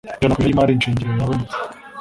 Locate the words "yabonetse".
1.11-1.55